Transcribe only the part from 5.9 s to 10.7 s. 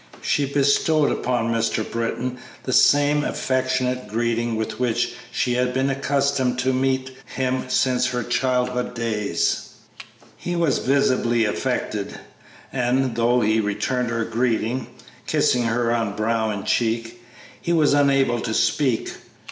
accustomed to meet him since her childhood's days. He